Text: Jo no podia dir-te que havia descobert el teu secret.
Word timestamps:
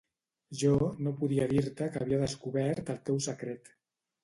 Jo 0.61 0.71
no 1.07 1.13
podia 1.19 1.45
dir-te 1.51 1.91
que 1.97 2.03
havia 2.05 2.21
descobert 2.25 2.93
el 2.97 3.01
teu 3.11 3.23
secret. 3.31 3.73